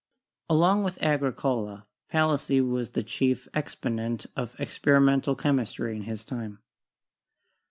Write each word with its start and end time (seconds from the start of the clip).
Along 0.49 0.83
with 0.83 0.97
Agricola, 1.03 1.85
Palissy 2.11 2.59
was 2.59 2.93
the 2.93 3.03
chief 3.03 3.47
exponent 3.53 4.25
of 4.35 4.59
experimental 4.59 5.35
chemistry 5.35 5.95
in 5.95 6.01
his 6.05 6.25
time. 6.25 6.57